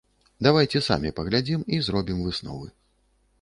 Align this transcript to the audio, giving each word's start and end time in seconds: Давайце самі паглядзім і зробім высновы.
Давайце 0.45 0.81
самі 0.85 1.11
паглядзім 1.19 1.67
і 1.77 1.83
зробім 1.89 2.25
высновы. 2.29 2.73